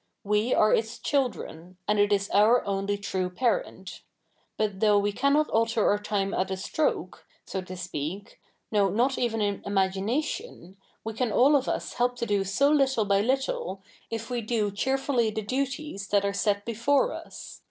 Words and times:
We 0.23 0.51
a7 0.55 0.75
e 0.75 0.79
its 0.79 0.97
children, 0.97 1.77
a7id 1.87 1.99
it 1.99 2.11
is 2.11 2.27
our 2.31 2.65
only 2.65 2.97
true 2.97 3.29
parent. 3.29 4.01
But 4.57 4.79
though 4.79 4.99
2ve 4.99 5.13
ca7i7iot 5.13 5.49
alter 5.49 5.87
our 5.91 5.99
ti77ie 5.99 6.39
at 6.39 6.49
a 6.49 6.57
stroke, 6.57 7.27
so 7.45 7.61
to 7.61 7.77
speak, 7.77 8.41
no, 8.71 8.89
not 8.89 9.19
even 9.19 9.41
in 9.41 9.61
i7?iagi 9.61 10.01
nation, 10.03 10.77
we 11.03 11.13
ca7i 11.13 11.31
all 11.35 11.55
of 11.55 11.65
7is 11.65 11.93
help 11.93 12.15
to 12.15 12.25
do 12.25 12.43
so 12.43 12.71
little 12.71 13.05
by 13.05 13.21
little, 13.21 13.83
if 14.09 14.31
we 14.31 14.41
do 14.41 14.71
cheerfully 14.71 15.29
the 15.29 15.43
duties 15.43 16.07
that 16.07 16.25
are 16.25 16.33
set 16.33 16.65
before 16.65 17.13
us. 17.13 17.59